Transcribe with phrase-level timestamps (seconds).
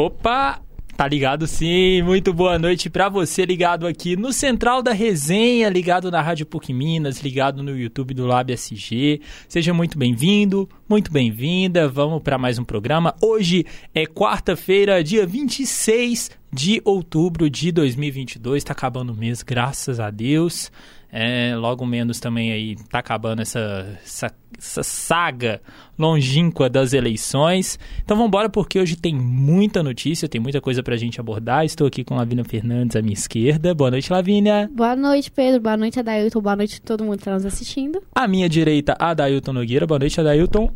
[0.00, 0.62] Opa!
[0.96, 6.10] Tá ligado sim, muito boa noite para você ligado aqui no Central da Resenha, ligado
[6.10, 9.20] na Rádio PUC Minas, ligado no YouTube do Lab SG.
[9.46, 11.86] Seja muito bem-vindo, muito bem-vinda.
[11.86, 13.14] Vamos para mais um programa.
[13.20, 18.64] Hoje é quarta-feira, dia 26 de outubro de 2022.
[18.64, 20.72] Tá acabando o mês, graças a Deus.
[21.12, 25.60] É, logo menos também aí tá acabando essa, essa, essa, saga
[25.98, 27.78] longínqua das eleições.
[28.04, 31.64] Então vamos embora porque hoje tem muita notícia, tem muita coisa pra gente abordar.
[31.64, 33.74] Estou aqui com Lavínia Fernandes à minha esquerda.
[33.74, 34.70] Boa noite, Lavínia.
[34.72, 35.60] Boa noite, Pedro.
[35.60, 36.40] Boa noite, Adailton.
[36.40, 38.00] Boa noite a todo mundo que está nos assistindo.
[38.14, 39.86] À minha direita, Adailton Nogueira.
[39.86, 40.70] Boa noite, Adailton.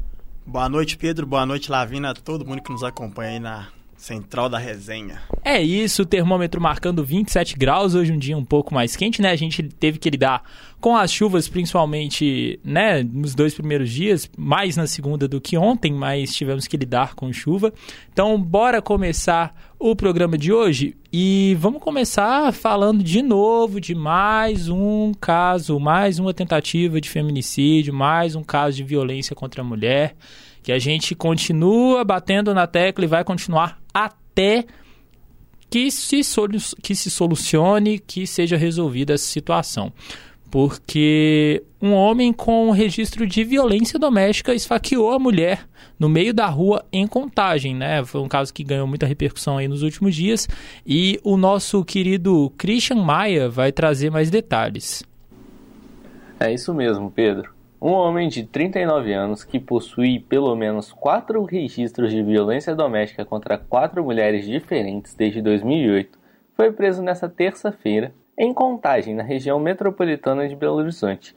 [0.47, 1.27] Boa noite, Pedro.
[1.27, 3.69] Boa noite, Lavina, todo mundo que nos acompanha aí na
[4.05, 5.23] Central da Resenha.
[5.43, 9.31] É isso, o termômetro marcando 27 graus, hoje um dia um pouco mais quente, né?
[9.31, 10.43] A gente teve que lidar
[10.79, 15.91] com as chuvas, principalmente, né, nos dois primeiros dias, mais na segunda do que ontem,
[15.91, 17.73] mas tivemos que lidar com chuva.
[18.13, 24.69] Então, bora começar o programa de hoje e vamos começar falando de novo de mais
[24.69, 30.15] um caso, mais uma tentativa de feminicídio, mais um caso de violência contra a mulher
[30.63, 33.84] que a gente continua batendo na tecla e vai continuar
[34.35, 34.65] até
[35.71, 36.21] que se,
[36.83, 39.93] que se solucione, que seja resolvida essa situação.
[40.51, 45.67] Porque um homem com registro de violência doméstica esfaqueou a mulher
[45.99, 48.05] no meio da rua em contagem, né?
[48.05, 50.49] Foi um caso que ganhou muita repercussão aí nos últimos dias.
[50.87, 55.03] E o nosso querido Christian Maia vai trazer mais detalhes.
[56.39, 57.54] É isso mesmo, Pedro.
[57.85, 63.59] Um homem de 39 anos que possui pelo menos quatro registros de violência doméstica contra
[63.59, 66.19] quatro mulheres diferentes desde 2008
[66.55, 71.37] foi preso nesta terça-feira em Contagem, na região metropolitana de Belo Horizonte.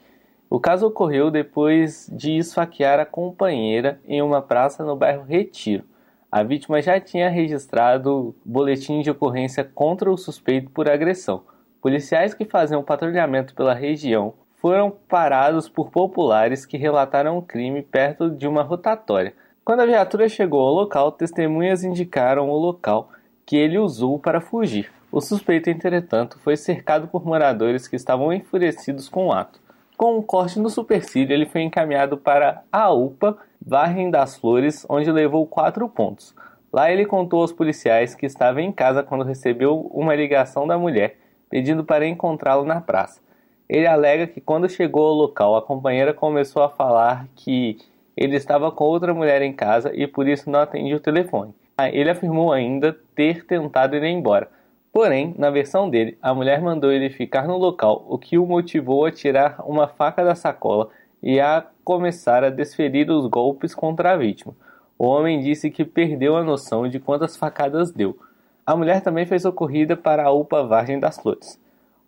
[0.49, 5.83] O caso ocorreu depois de esfaquear a companheira em uma praça no bairro Retiro.
[6.31, 11.43] A vítima já tinha registrado boletim de ocorrência contra o suspeito por agressão.
[11.81, 18.29] Policiais que faziam patrulhamento pela região foram parados por populares que relataram o crime perto
[18.29, 19.33] de uma rotatória.
[19.63, 23.09] Quando a viatura chegou ao local, testemunhas indicaram o local
[23.45, 24.91] que ele usou para fugir.
[25.11, 29.59] O suspeito, entretanto, foi cercado por moradores que estavam enfurecidos com o ato.
[29.95, 35.11] Com um corte no supercílio, ele foi encaminhado para a UPA Varrem das Flores, onde
[35.11, 36.35] levou quatro pontos.
[36.71, 41.17] Lá ele contou aos policiais que estava em casa quando recebeu uma ligação da mulher
[41.49, 43.21] pedindo para encontrá-lo na praça.
[43.69, 47.77] Ele alega que quando chegou ao local, a companheira começou a falar que
[48.15, 51.53] ele estava com outra mulher em casa e por isso não atendia o telefone.
[51.77, 54.49] Ah, ele afirmou ainda ter tentado ir embora.
[54.91, 59.05] Porém, na versão dele, a mulher mandou ele ficar no local, o que o motivou
[59.05, 60.89] a tirar uma faca da sacola
[61.21, 64.55] e a começar a desferir os golpes contra a vítima.
[64.97, 68.17] O homem disse que perdeu a noção de quantas facadas deu.
[68.65, 71.59] A mulher também foi socorrida para a UPA Vargem das Flores.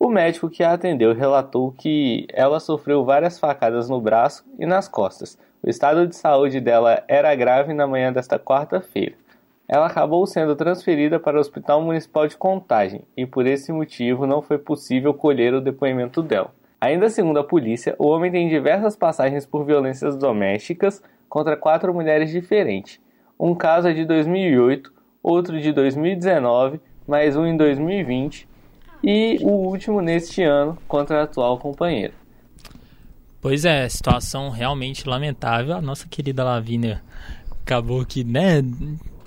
[0.02, 4.88] O médico que a atendeu relatou que ela sofreu várias facadas no braço e nas
[4.88, 5.38] costas.
[5.62, 9.16] O estado de saúde dela era grave na manhã desta quarta-feira.
[9.68, 14.42] Ela acabou sendo transferida para o Hospital Municipal de Contagem e por esse motivo não
[14.42, 16.54] foi possível colher o depoimento dela.
[16.80, 22.32] Ainda segundo a polícia, o homem tem diversas passagens por violências domésticas contra quatro mulheres
[22.32, 23.02] diferentes.
[23.38, 28.48] Um caso é de 2008, outro de 2019, mais um em 2020
[29.04, 32.14] e o último neste ano contra a atual companheira.
[33.42, 35.76] Pois é, situação realmente lamentável.
[35.76, 37.02] A nossa querida Lavínia
[37.64, 38.62] acabou que, né,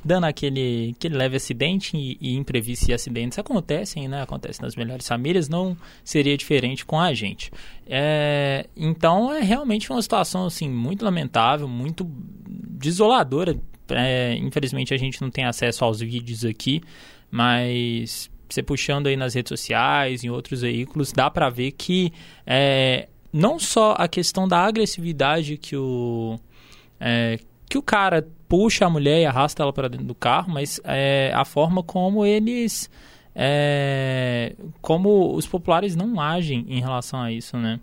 [0.04, 4.22] dando aquele, aquele leve acidente e, e imprevistos e acidentes acontecem, né?
[4.22, 7.50] Acontecem nas melhores famílias, não seria diferente com a gente.
[7.86, 12.06] É, então é realmente uma situação assim muito lamentável, muito
[12.46, 13.56] desoladora.
[13.88, 16.82] É, infelizmente a gente não tem acesso aos vídeos aqui,
[17.30, 22.12] mas você puxando aí nas redes sociais, em outros veículos, dá para ver que
[22.46, 26.38] é, não só a questão da agressividade que o,
[27.00, 27.38] é,
[27.68, 31.32] que o cara puxa a mulher e arrasta ela para dentro do carro, mas é,
[31.34, 32.90] a forma como eles.
[33.34, 37.80] É, como os populares não agem em relação a isso, né?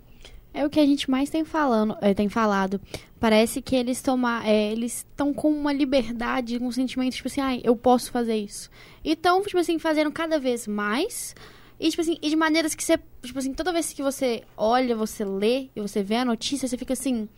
[0.52, 2.80] É o que a gente mais tem, falando, é, tem falado.
[3.20, 7.56] Parece que eles tomar, é, eles estão com uma liberdade, um sentimento tipo assim, ah,
[7.62, 8.68] eu posso fazer isso.
[9.04, 11.34] E estão, tipo assim, fazendo cada vez mais.
[11.78, 14.96] E, tipo assim, e de maneiras que você, tipo assim, toda vez que você olha,
[14.96, 17.28] você lê e você vê a notícia, você fica assim.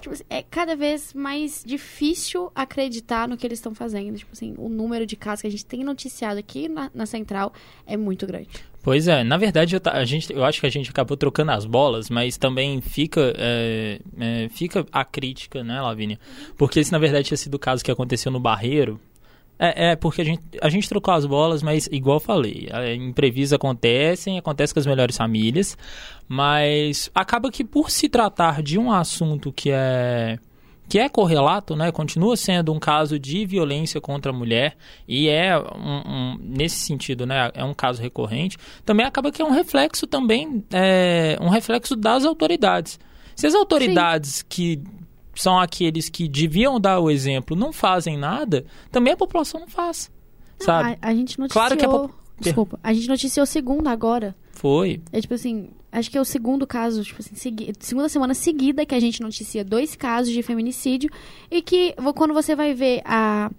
[0.00, 4.18] Tipo assim, é cada vez mais difícil acreditar no que eles estão fazendo.
[4.18, 7.52] Tipo assim, o número de casos que a gente tem noticiado aqui na, na central
[7.86, 8.50] é muito grande.
[8.86, 11.64] Pois é, na verdade eu, a gente, eu acho que a gente acabou trocando as
[11.66, 16.20] bolas, mas também fica, é, é, fica a crítica, né, Lavínia?
[16.56, 19.00] Porque esse na verdade tinha sido o caso que aconteceu no Barreiro,
[19.58, 23.54] É, é, porque a gente, a gente trocou as bolas, mas igual eu falei, imprevistos
[23.54, 25.76] acontecem, acontece com as melhores famílias,
[26.28, 30.38] mas acaba que por se tratar de um assunto que é
[30.88, 35.58] que é correlato, né, continua sendo um caso de violência contra a mulher e é
[35.58, 38.56] um, um, nesse sentido, né, é um caso recorrente.
[38.84, 42.98] Também acaba que é um reflexo também, é, um reflexo das autoridades.
[43.34, 44.44] Se as autoridades Sim.
[44.48, 44.82] que
[45.34, 50.10] são aqueles que deviam dar o exemplo não fazem nada, também a população não faz,
[50.58, 50.98] não, sabe?
[51.02, 51.62] A, a, gente noticiou...
[51.62, 54.36] Claro que a Desculpa, a gente noticiou segunda agora.
[54.56, 55.02] Foi.
[55.12, 57.74] É tipo assim, acho que é o segundo caso, tipo assim, segui...
[57.78, 61.10] segunda semana seguida que a gente noticia dois casos de feminicídio
[61.50, 63.50] e que quando você vai ver a,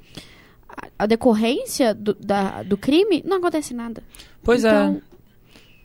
[0.98, 4.02] a decorrência do, da, do crime, não acontece nada.
[4.42, 4.70] Pois é.
[4.70, 5.02] então...
[5.14, 5.18] é.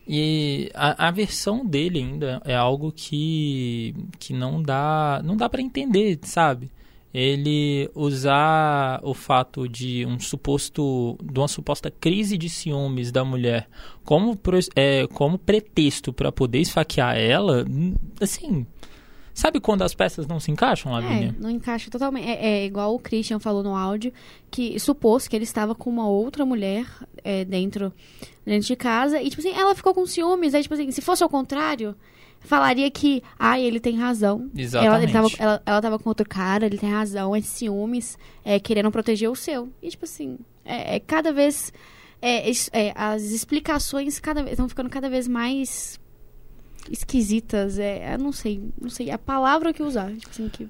[0.09, 5.63] E a, a versão dele ainda é algo que, que não dá não dá para
[5.63, 6.71] entender, sabe?
[7.13, 13.69] Ele usar o fato de um suposto de uma suposta crise de ciúmes da mulher
[14.03, 14.39] como
[14.75, 17.67] é, como pretexto para poder esfaquear ela
[18.21, 18.67] assim
[19.35, 21.35] sabe quando as peças não se encaixam Lavínia?
[21.39, 24.13] É, não encaixa totalmente é, é, igual o Christian falou no áudio
[24.51, 26.87] que supôs que ele estava com uma outra mulher
[27.23, 27.93] é, dentro
[28.45, 31.23] dentro de casa e tipo assim ela ficou com ciúmes aí tipo assim se fosse
[31.23, 31.95] ao contrário
[32.45, 34.51] falaria que, ah, ele tem razão.
[34.57, 35.15] Exatamente.
[35.17, 38.91] Ela, tava, ela, ela tava com outro cara, ele tem razão, é ciúmes, é querendo
[38.91, 39.69] proteger o seu.
[39.83, 41.73] E, tipo assim, é, é cada vez.
[42.21, 45.99] É, é, as explicações cada estão ficando cada vez mais
[46.91, 47.79] esquisitas.
[47.79, 50.13] É, eu não sei, não sei a palavra que usar.
[50.13, 50.69] Tipo assim, que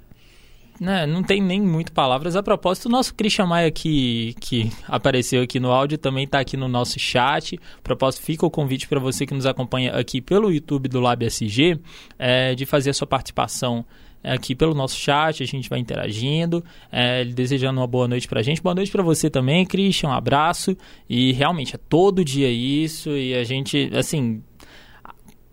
[0.82, 2.34] né, não tem nem muito palavras.
[2.34, 6.56] A propósito, o nosso Christian Maia que, que apareceu aqui no áudio também está aqui
[6.56, 7.56] no nosso chat.
[7.79, 11.25] A propósito, fica o convite para você que nos acompanha aqui pelo YouTube do Lab
[11.25, 11.79] SG
[12.19, 13.84] é, de fazer a sua participação
[14.25, 18.62] aqui pelo nosso chat, a gente vai interagindo, é, desejando uma boa noite pra gente.
[18.62, 20.76] Boa noite para você também, Christian, um abraço.
[21.08, 24.43] E realmente é todo dia isso e a gente, assim,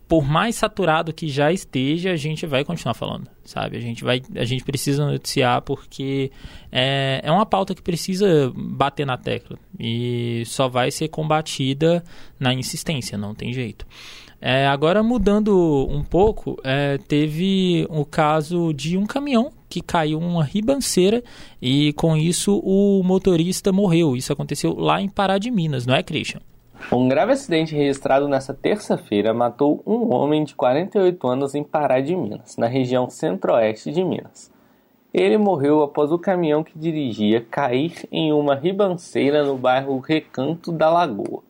[0.10, 3.78] por mais saturado que já esteja, a gente vai continuar falando, sabe?
[3.78, 6.32] A gente vai, a gente precisa noticiar porque
[6.72, 12.04] é, é uma pauta que precisa bater na tecla e só vai ser combatida
[12.40, 13.86] na insistência, não tem jeito.
[14.42, 20.44] É, agora mudando um pouco, é, teve o caso de um caminhão que caiu uma
[20.44, 21.24] ribanceira
[21.62, 24.18] e com isso o motorista morreu.
[24.18, 26.42] Isso aconteceu lá em Pará de Minas, não é, Christian?
[26.92, 32.16] Um grave acidente registrado nesta terça-feira matou um homem de 48 anos em Pará de
[32.16, 34.52] Minas, na região centro-oeste de Minas.
[35.14, 40.90] Ele morreu após o caminhão que dirigia cair em uma ribanceira no bairro Recanto da
[40.90, 41.44] Lagoa.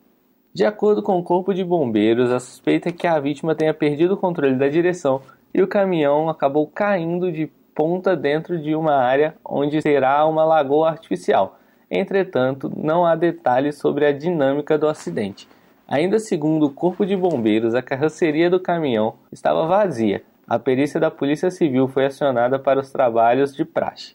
[0.52, 4.14] De acordo com o Corpo de Bombeiros, a suspeita é que a vítima tenha perdido
[4.14, 5.22] o controle da direção
[5.54, 10.90] e o caminhão acabou caindo de ponta dentro de uma área onde será uma lagoa
[10.90, 11.59] artificial
[11.90, 15.48] Entretanto, não há detalhes sobre a dinâmica do acidente.
[15.88, 20.22] Ainda segundo o Corpo de Bombeiros, a carroceria do caminhão estava vazia.
[20.46, 24.14] A perícia da Polícia Civil foi acionada para os trabalhos de praxe.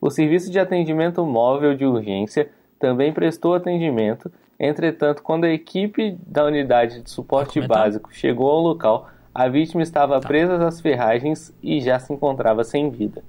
[0.00, 2.48] O Serviço de Atendimento Móvel de Urgência
[2.78, 4.32] também prestou atendimento.
[4.58, 10.18] Entretanto, quando a equipe da unidade de suporte básico chegou ao local, a vítima estava
[10.18, 10.26] tá.
[10.26, 13.22] presa às ferragens e já se encontrava sem vida.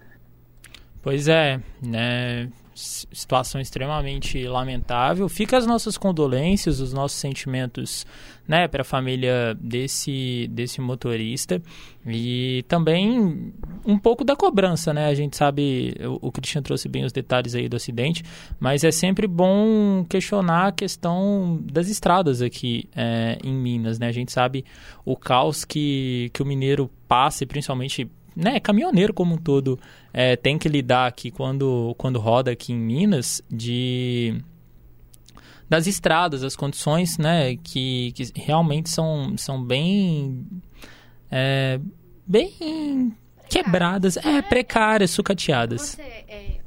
[1.01, 2.49] Pois é, né?
[2.75, 5.27] Situação extremamente lamentável.
[5.29, 8.05] Fica as nossas condolências, os nossos sentimentos,
[8.47, 11.61] né, para a família desse desse motorista
[12.05, 13.53] e também
[13.85, 15.07] um pouco da cobrança, né?
[15.07, 18.23] A gente sabe, o, o Cristian trouxe bem os detalhes aí do acidente,
[18.59, 24.07] mas é sempre bom questionar a questão das estradas aqui é, em Minas, né?
[24.07, 24.65] A gente sabe
[25.05, 29.79] o caos que que o mineiro passa, e principalmente né, caminhoneiro como um todo
[30.13, 34.41] é, tem que lidar aqui quando, quando roda aqui em Minas de
[35.69, 40.45] das estradas, as condições, né, que, que realmente são, são bem
[41.31, 41.79] é,
[42.27, 43.15] bem
[43.49, 45.81] quebradas, é, precárias, sucateadas.
[45.81, 46.59] Você é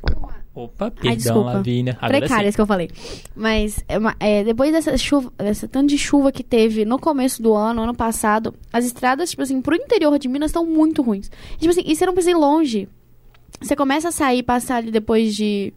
[0.00, 1.96] com a Opa, perdão, Ai, Lavínia.
[1.98, 2.56] Agora Precárias sim.
[2.56, 2.90] que eu falei.
[3.34, 7.54] Mas é, é, depois dessa chuva, dessa tanto de chuva que teve no começo do
[7.54, 11.30] ano, ano passado, as estradas, tipo assim, pro interior de Minas estão muito ruins.
[11.54, 12.88] E, tipo assim, e você não precisa ir longe.
[13.62, 15.72] Você começa a sair, passar ali depois de,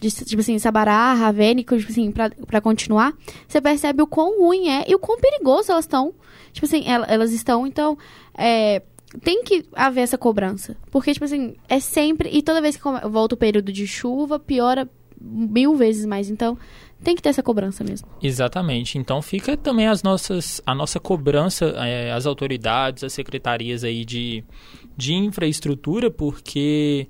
[0.00, 3.12] de tipo assim, Sabará, Ravênico, tipo assim, pra, pra continuar,
[3.46, 6.14] você percebe o quão ruim é e o quão perigoso elas estão.
[6.52, 7.98] Tipo assim, elas estão, então,
[8.36, 8.80] é,
[9.22, 10.76] tem que haver essa cobrança.
[10.90, 12.28] Porque, tipo assim, é sempre.
[12.30, 14.88] E toda vez que volta o período de chuva, piora
[15.20, 16.30] mil vezes mais.
[16.30, 16.58] Então,
[17.02, 18.08] tem que ter essa cobrança mesmo.
[18.22, 18.98] Exatamente.
[18.98, 24.44] Então fica também as nossas, a nossa cobrança, é, as autoridades, as secretarias aí de,
[24.96, 27.08] de infraestrutura, porque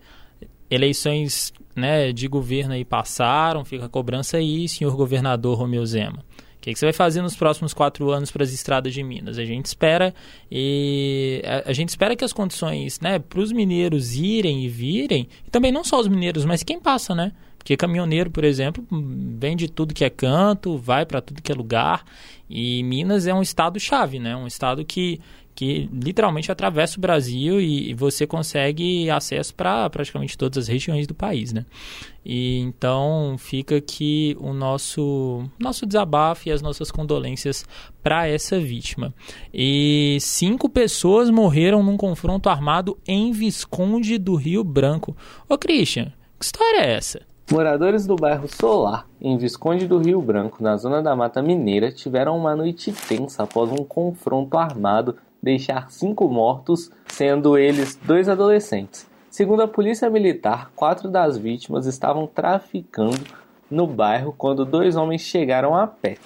[0.71, 6.25] eleições né, de governo aí passaram, fica a cobrança aí, senhor governador Romeu Zema.
[6.68, 9.38] Que, que, você vai fazer nos próximos quatro anos para as estradas de Minas?
[9.38, 10.14] A gente espera
[10.50, 15.28] e a, a gente espera que as condições, né, para os mineiros irem e virem,
[15.46, 17.32] e também não só os mineiros, mas quem passa, né?
[17.56, 18.87] Porque caminhoneiro, por exemplo,
[19.38, 22.04] vem de tudo que é canto, vai para tudo que é lugar.
[22.48, 24.37] E Minas é um estado chave, né?
[24.37, 25.20] Um estado que
[25.59, 31.05] que literalmente atravessa o Brasil e, e você consegue acesso para praticamente todas as regiões
[31.05, 31.67] do país, né?
[32.25, 37.67] E então fica aqui o nosso nosso desabafo e as nossas condolências
[38.05, 39.12] para essa vítima.
[39.53, 45.17] E cinco pessoas morreram num confronto armado em Visconde do Rio Branco.
[45.49, 47.21] Ô Christian, que história é essa?
[47.50, 52.37] Moradores do bairro Solar, em Visconde do Rio Branco, na zona da Mata Mineira, tiveram
[52.37, 59.09] uma noite tensa após um confronto armado deixar cinco mortos, sendo eles dois adolescentes.
[59.30, 63.21] Segundo a polícia militar, quatro das vítimas estavam traficando
[63.71, 66.16] no bairro quando dois homens chegaram a pé.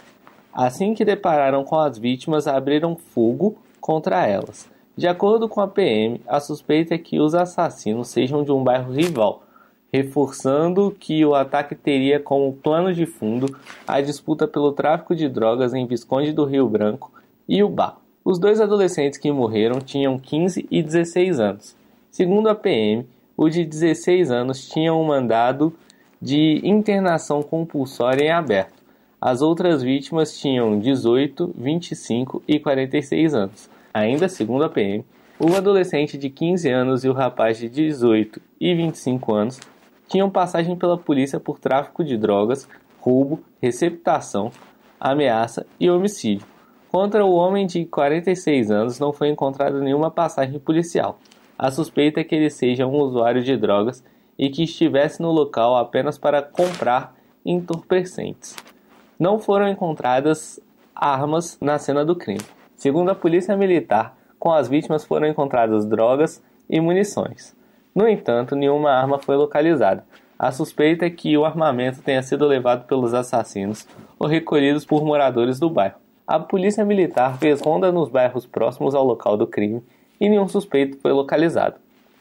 [0.52, 4.70] Assim que depararam com as vítimas, abriram fogo contra elas.
[4.94, 8.92] De acordo com a PM, a suspeita é que os assassinos sejam de um bairro
[8.92, 9.42] rival,
[9.90, 15.72] reforçando que o ataque teria como plano de fundo a disputa pelo tráfico de drogas
[15.72, 17.10] em Visconde do Rio Branco
[17.48, 18.01] e Bar.
[18.24, 21.76] Os dois adolescentes que morreram tinham 15 e 16 anos.
[22.08, 23.04] Segundo a PM,
[23.36, 25.74] o de 16 anos tinha um mandado
[26.20, 28.80] de internação compulsória em aberto.
[29.20, 33.70] As outras vítimas tinham 18, 25 e 46 anos.
[33.92, 35.04] Ainda segundo a PM,
[35.40, 39.60] o adolescente de 15 anos e o rapaz de 18 e 25 anos
[40.06, 42.68] tinham passagem pela polícia por tráfico de drogas,
[43.00, 44.52] roubo, receptação,
[45.00, 46.51] ameaça e homicídio.
[46.92, 51.18] Contra o homem de 46 anos não foi encontrada nenhuma passagem policial.
[51.58, 54.04] A suspeita é que ele seja um usuário de drogas
[54.38, 58.54] e que estivesse no local apenas para comprar entorpecentes.
[59.18, 60.60] Não foram encontradas
[60.94, 62.42] armas na cena do crime.
[62.76, 67.56] Segundo a polícia militar, com as vítimas foram encontradas drogas e munições.
[67.94, 70.04] No entanto, nenhuma arma foi localizada.
[70.38, 75.58] A suspeita é que o armamento tenha sido levado pelos assassinos ou recolhidos por moradores
[75.58, 76.01] do bairro.
[76.26, 79.82] A polícia militar fez ronda nos bairros próximos ao local do crime
[80.20, 81.76] e nenhum suspeito foi localizado.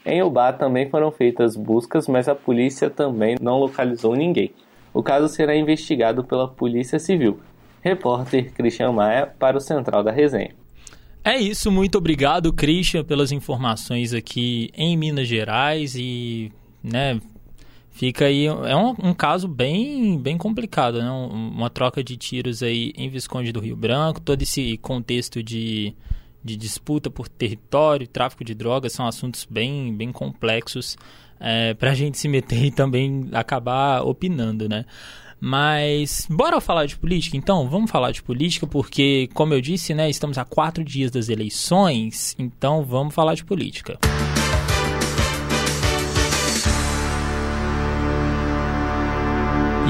[0.05, 4.51] Em Ubá também foram feitas buscas, mas a polícia também não localizou ninguém.
[4.93, 7.39] O caso será investigado pela Polícia Civil.
[7.81, 10.55] Repórter Christian Maia para o Central da Resenha.
[11.23, 16.51] É isso, muito obrigado, Christian, pelas informações aqui em Minas Gerais e
[16.83, 17.19] né,
[17.91, 21.09] Fica aí, é um, um, caso bem, bem complicado, né?
[21.09, 25.93] uma troca de tiros aí em Visconde do Rio Branco, todo esse contexto de,
[26.43, 30.97] de disputa por território, tráfico de drogas, são assuntos bem, bem complexos
[31.39, 34.85] é, para a gente se meter e também acabar opinando, né?
[35.43, 37.67] Mas bora falar de política então?
[37.67, 42.35] Vamos falar de política porque, como eu disse, né, estamos a quatro dias das eleições,
[42.37, 43.97] então vamos falar de política.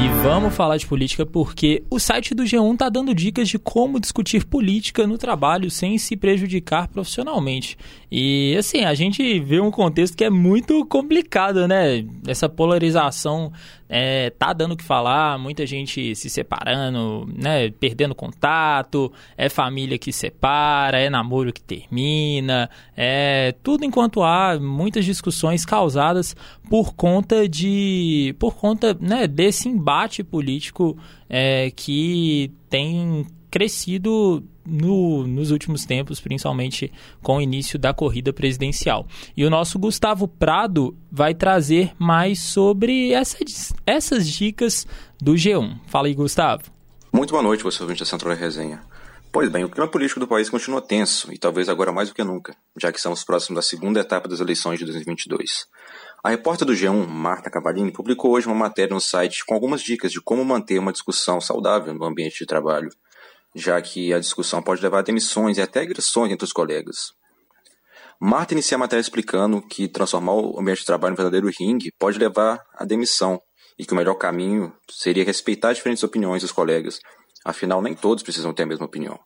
[0.01, 3.99] E vamos falar de política porque o site do G1 está dando dicas de como
[3.99, 7.77] discutir política no trabalho sem se prejudicar profissionalmente.
[8.11, 12.03] E assim, a gente vê um contexto que é muito complicado, né?
[12.27, 13.53] Essa polarização
[13.93, 19.97] é, tá dando o que falar, muita gente se separando, né, perdendo contato, é família
[19.97, 26.33] que separa, é namoro que termina, é tudo enquanto há muitas discussões causadas
[26.69, 30.97] por conta de, por conta, né, desse embate político
[31.29, 36.91] é, que tem crescido no, nos últimos tempos, principalmente
[37.21, 39.05] com o início da corrida presidencial.
[39.35, 44.87] E o nosso Gustavo Prado vai trazer mais sobre essas, essas dicas
[45.21, 45.79] do G1.
[45.87, 46.63] Fala aí, Gustavo.
[47.11, 48.81] Muito boa noite, você ouvinte da Central Resenha.
[49.33, 52.23] Pois bem, o clima político do país continua tenso, e talvez agora mais do que
[52.23, 55.67] nunca, já que estamos próximos da segunda etapa das eleições de 2022.
[56.21, 60.11] A repórter do G1, Marta Cavalini, publicou hoje uma matéria no site com algumas dicas
[60.11, 62.89] de como manter uma discussão saudável no ambiente de trabalho
[63.55, 67.13] já que a discussão pode levar a demissões e até agressões entre os colegas.
[68.19, 72.19] Marta inicia a matéria explicando que transformar o ambiente de trabalho em verdadeiro ringue pode
[72.19, 73.41] levar à demissão
[73.79, 76.99] e que o melhor caminho seria respeitar as diferentes opiniões dos colegas,
[77.43, 79.19] afinal nem todos precisam ter a mesma opinião.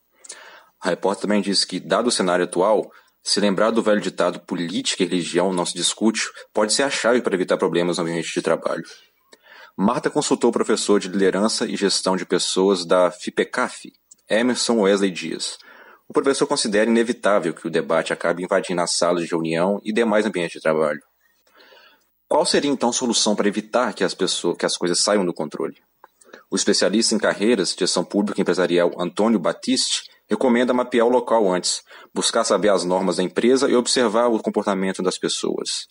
[0.81, 2.89] A repórter também diz que, dado o cenário atual,
[3.21, 6.21] se lembrar do velho ditado política e religião não se discute
[6.53, 8.83] pode ser a chave para evitar problemas no ambiente de trabalho.
[9.77, 13.91] Marta consultou o professor de liderança e gestão de pessoas da FIPECAF,
[14.29, 15.57] Emerson Wesley Dias.
[16.07, 20.25] O professor considera inevitável que o debate acabe invadindo as salas de reunião e demais
[20.25, 21.01] ambientes de trabalho.
[22.27, 25.33] Qual seria então a solução para evitar que as pessoas, que as coisas saiam do
[25.33, 25.77] controle?
[26.49, 31.83] O especialista em carreiras, gestão pública e empresarial Antônio Batiste recomenda mapear o local antes,
[32.13, 35.87] buscar saber as normas da empresa e observar o comportamento das pessoas,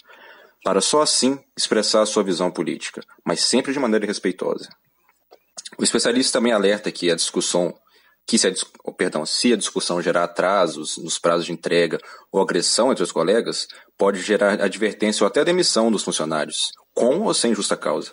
[0.65, 4.69] para só assim expressar a sua visão política, mas sempre de maneira respeitosa.
[5.79, 7.73] O especialista também alerta que a discussão
[8.27, 8.53] que se a,
[8.93, 11.99] perdão, se a discussão gerar atrasos nos prazos de entrega
[12.33, 13.67] ou agressão entre os colegas,
[13.99, 18.13] pode gerar advertência ou até demissão dos funcionários, com ou sem justa causa.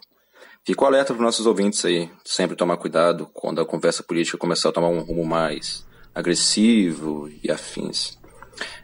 [0.64, 4.70] Fico alerta para os nossos ouvintes aí, sempre tomar cuidado quando a conversa política começar
[4.70, 8.20] a tomar um rumo mais agressivo e afins.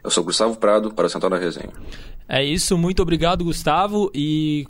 [0.04, 1.72] Eu sou Gustavo Prado, para o Central da Resenha.
[2.28, 4.10] É isso, muito obrigado, Gustavo.
[4.14, 4.66] E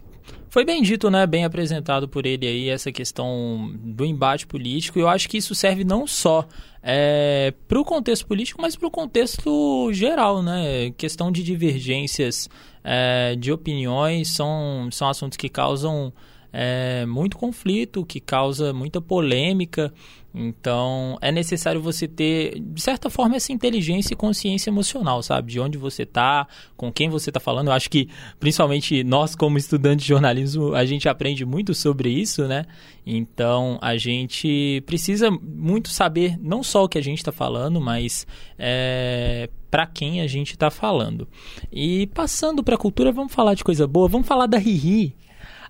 [0.57, 1.27] foi bem dito, né?
[1.27, 4.97] Bem apresentado por ele aí, essa questão do embate político.
[4.97, 6.47] Eu acho que isso serve não só
[6.81, 10.89] é, para o contexto político, mas para o contexto geral, né?
[10.97, 12.49] Questão de divergências
[12.83, 16.11] é, de opiniões são, são assuntos que causam
[16.51, 19.93] é, muito conflito, que causa muita polêmica.
[20.33, 25.53] Então, é necessário você ter, de certa forma, essa inteligência e consciência emocional, sabe?
[25.53, 27.67] De onde você está, com quem você está falando.
[27.67, 28.07] Eu acho que,
[28.39, 32.65] principalmente nós, como estudantes de jornalismo, a gente aprende muito sobre isso, né?
[33.03, 38.27] Então, a gente precisa muito saber não só o que a gente está falando, mas
[38.59, 41.27] é, para quem a gente está falando.
[41.71, 44.07] E passando para a cultura, vamos falar de coisa boa.
[44.07, 45.15] Vamos falar da Riri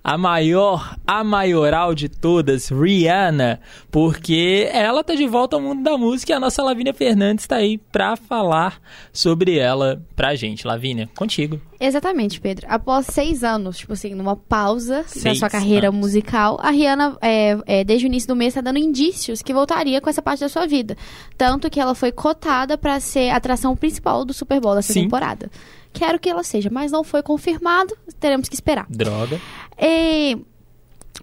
[0.04, 3.60] a maior, a maioral de todas, Rihanna,
[3.92, 7.58] porque ela tá de volta ao mundo da música e a nossa Lavínia Fernandes está
[7.58, 8.80] aí para falar
[9.12, 10.66] sobre ela pra gente.
[10.66, 11.60] Lavínia, contigo.
[11.80, 12.66] Exatamente, Pedro.
[12.70, 16.00] Após seis anos, tipo assim, numa pausa seis da sua carreira anos.
[16.00, 20.02] musical, a Rihanna, é, é, desde o início do mês, está dando indícios que voltaria
[20.02, 20.98] com essa parte da sua vida.
[21.38, 25.04] Tanto que ela foi cotada para ser a atração principal do Super Bowl dessa Sim.
[25.04, 25.52] temporada.
[25.94, 28.86] Quero que ela seja, mas não foi confirmado, teremos que esperar.
[28.90, 29.40] Droga.
[29.80, 30.38] E...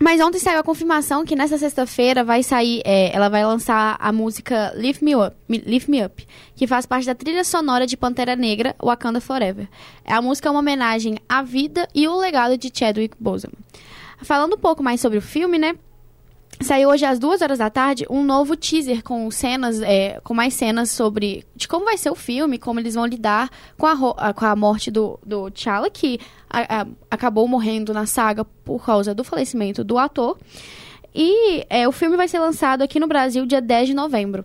[0.00, 4.12] Mas ontem saiu a confirmação que nessa sexta-feira vai sair, é, ela vai lançar a
[4.12, 6.26] música Lift Me Up, Lift Me Up,
[6.56, 9.68] que faz parte da trilha sonora de Pantera Negra, Wakanda Forever.
[10.04, 13.54] A música é uma homenagem à vida e o legado de Chadwick Boseman.
[14.22, 15.76] Falando um pouco mais sobre o filme, né?
[16.60, 20.54] Saiu hoje às duas horas da tarde um novo teaser com cenas, é, com mais
[20.54, 24.44] cenas sobre de como vai ser o filme, como eles vão lidar com a, com
[24.44, 29.24] a morte do, do T'Challa, que a, a, acabou morrendo na saga por causa do
[29.24, 30.38] falecimento do ator.
[31.14, 34.44] E é, o filme vai ser lançado aqui no Brasil dia 10 de novembro.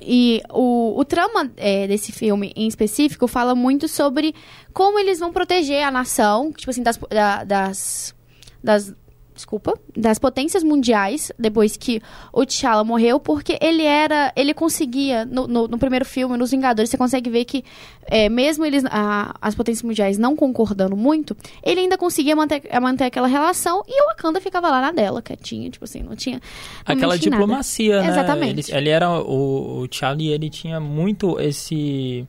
[0.00, 4.34] E o, o trama é, desse filme em específico fala muito sobre
[4.72, 8.14] como eles vão proteger a nação, tipo assim, das, da, das,
[8.62, 8.94] das
[9.38, 15.46] desculpa, das potências mundiais, depois que o T'Challa morreu, porque ele era, ele conseguia, no,
[15.46, 17.64] no, no primeiro filme, nos Vingadores, você consegue ver que,
[18.06, 23.04] é, mesmo eles, a, as potências mundiais não concordando muito, ele ainda conseguia manter, manter
[23.04, 26.40] aquela relação e o Wakanda ficava lá na dela, quietinha, tipo assim, não tinha...
[26.86, 28.06] Não aquela diplomacia, nada.
[28.06, 28.12] né?
[28.12, 28.70] Exatamente.
[28.70, 32.26] Ele, ele era, o, o T'Challa, ele tinha muito esse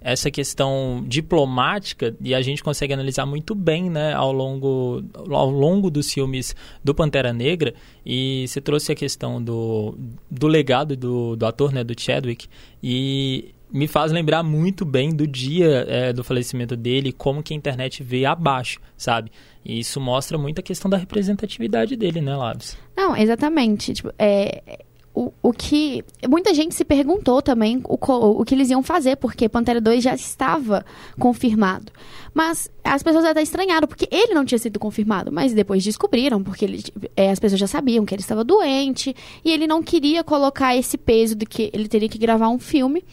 [0.00, 5.90] essa questão diplomática e a gente consegue analisar muito bem né, ao, longo, ao longo
[5.90, 9.96] dos filmes do Pantera Negra e você trouxe a questão do,
[10.30, 12.48] do legado do, do ator, né, do Chadwick
[12.82, 17.56] e me faz lembrar muito bem do dia é, do falecimento dele, como que a
[17.56, 19.30] internet veio abaixo, sabe?
[19.64, 22.78] E isso mostra muito a questão da representatividade dele, né, Labs?
[22.96, 23.92] Não, exatamente.
[23.92, 24.80] Tipo, é,
[25.18, 26.04] o, o que.
[26.28, 30.14] Muita gente se perguntou também o, o que eles iam fazer, porque Pantera 2 já
[30.14, 30.86] estava
[31.18, 31.90] confirmado.
[32.32, 35.32] Mas as pessoas até estranharam, porque ele não tinha sido confirmado.
[35.32, 36.84] Mas depois descobriram, porque ele,
[37.16, 39.14] é, as pessoas já sabiam que ele estava doente.
[39.44, 43.04] E ele não queria colocar esse peso de que ele teria que gravar um filme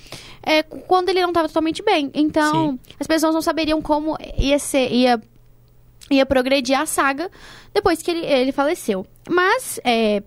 [0.44, 2.12] é, quando ele não estava totalmente bem.
[2.14, 2.80] Então, Sim.
[3.00, 4.92] as pessoas não saberiam como ia ser.
[4.92, 5.20] Ia,
[6.12, 7.32] ia progredir a saga
[7.74, 9.08] depois que ele, ele faleceu.
[9.28, 10.22] Mas, é,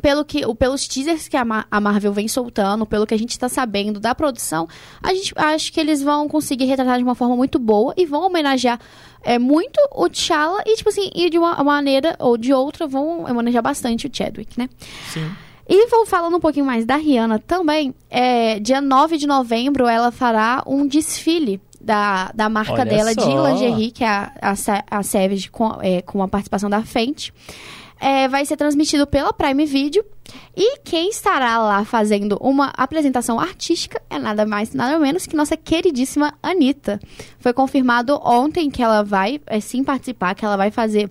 [0.00, 3.48] pelo que, pelos teasers que a, a Marvel vem soltando, pelo que a gente está
[3.48, 4.68] sabendo da produção,
[5.02, 8.22] a gente acha que eles vão conseguir retratar de uma forma muito boa e vão
[8.22, 8.78] homenagear
[9.22, 13.24] é, muito o T'Challa e, tipo assim, e de uma maneira ou de outra vão
[13.24, 14.68] homenagear bastante o Chadwick, né?
[15.12, 15.30] Sim.
[15.68, 17.94] E vou falando um pouquinho mais da Rihanna também.
[18.08, 23.20] É, dia 9 de novembro ela fará um desfile da, da marca Olha dela só.
[23.20, 27.32] de lingerie, que é a, a, a Savage, com, é, com a participação da Fenty
[28.00, 30.04] é, vai ser transmitido pela Prime Video.
[30.56, 35.56] E quem estará lá fazendo uma apresentação artística é nada mais, nada menos que nossa
[35.56, 37.00] queridíssima Anitta.
[37.38, 41.10] Foi confirmado ontem que ela vai é, sim participar, que ela vai fazer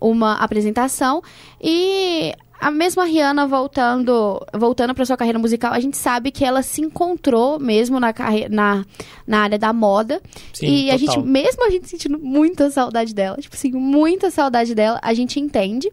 [0.00, 1.22] uma apresentação.
[1.60, 6.62] E a mesma Rihanna voltando, voltando para sua carreira musical, a gente sabe que ela
[6.62, 8.84] se encontrou mesmo na, carreira, na,
[9.26, 10.22] na área da moda.
[10.52, 11.14] Sim, e a total.
[11.16, 15.40] gente, mesmo a gente sentindo muita saudade dela, tipo assim, muita saudade dela, a gente
[15.40, 15.90] entende.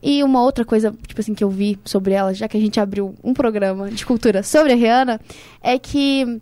[0.00, 2.78] E uma outra coisa, tipo assim, que eu vi sobre ela, já que a gente
[2.78, 5.20] abriu um programa de cultura sobre a Rihanna,
[5.60, 6.40] é que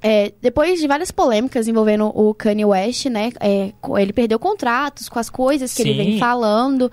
[0.00, 3.30] é, depois de várias polêmicas envolvendo o Kanye West, né?
[3.40, 5.96] é, ele perdeu contratos com as coisas que ele Sim.
[5.98, 6.90] vem falando.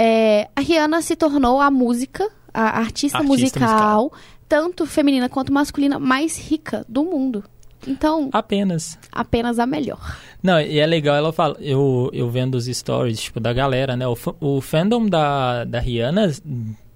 [0.00, 4.12] É, a Rihanna se tornou a música, a artista, Artista musical,
[4.48, 7.42] tanto feminina quanto masculina, mais rica do mundo.
[7.86, 8.96] Então, Apenas.
[9.10, 10.16] apenas a melhor.
[10.40, 14.06] Não, e é legal ela fala, eu, eu vendo os stories, tipo, da galera, né?
[14.06, 16.32] O, o fandom da, da Rihanna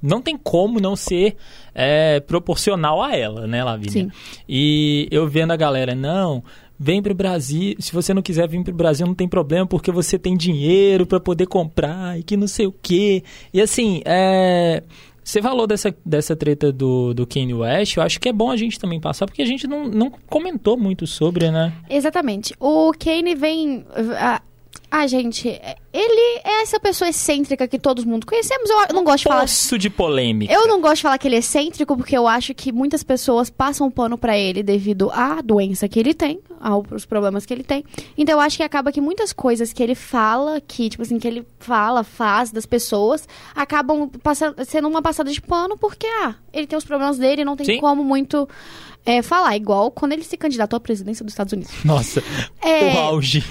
[0.00, 1.36] não tem como não ser
[1.74, 3.90] é, proporcional a ela, né, Lavínia?
[3.90, 4.10] Sim.
[4.48, 6.42] E eu vendo a galera, não,
[6.82, 10.18] vem pro Brasil, se você não quiser vir pro Brasil não tem problema, porque você
[10.18, 13.22] tem dinheiro pra poder comprar e que não sei o quê.
[13.54, 14.82] E assim, é...
[15.22, 18.56] Você falou dessa, dessa treta do, do Kanye West, eu acho que é bom a
[18.56, 21.72] gente também passar, porque a gente não, não comentou muito sobre, né?
[21.88, 22.52] Exatamente.
[22.58, 23.84] O Kane vem.
[24.94, 25.48] Ah, gente,
[25.90, 28.68] ele é essa pessoa excêntrica que todo mundo conhecemos.
[28.68, 29.40] Eu, não gosto de falar.
[29.40, 30.52] Poço de polêmica.
[30.52, 33.48] Eu não gosto de falar que ele é excêntrico porque eu acho que muitas pessoas
[33.48, 37.82] passam pano pra ele devido à doença que ele tem, aos problemas que ele tem.
[38.18, 41.26] Então eu acho que acaba que muitas coisas que ele fala, que tipo assim, que
[41.26, 46.66] ele fala, faz das pessoas, acabam passando, sendo uma passada de pano porque ah, ele
[46.66, 47.80] tem os problemas dele, não tem Sim.
[47.80, 48.46] como muito
[49.06, 51.72] é, falar, igual quando ele se candidatou à presidência dos Estados Unidos.
[51.82, 52.22] Nossa,
[52.60, 53.42] É, o auge.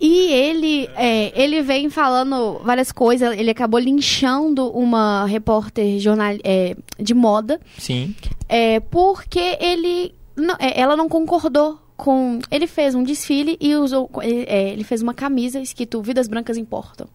[0.00, 3.36] E ele, é, ele vem falando várias coisas.
[3.38, 8.14] Ele acabou linchando uma repórter jornal, é, de moda Sim.
[8.48, 12.38] é, porque ele, não- é, ela não concordou com.
[12.50, 14.10] Ele fez um desfile e usou.
[14.22, 17.08] Ele, é, ele fez uma camisa escrito Vidas Brancas Importam.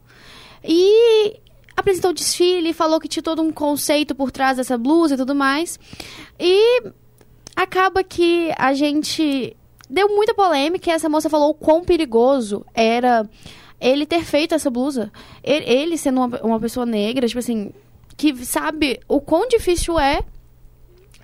[0.64, 1.38] E
[1.78, 5.34] apresentou o desfile, falou que tinha todo um conceito por trás dessa blusa e tudo
[5.36, 5.80] mais.
[6.40, 6.84] E
[7.56, 9.56] acaba que a gente
[9.92, 13.30] deu muita polêmica e essa moça falou o quão perigoso era
[13.80, 15.12] ele ter feito essa blusa.
[15.44, 17.72] Ele, ele sendo uma, uma pessoa negra, tipo assim,
[18.16, 20.22] que sabe o quão difícil é,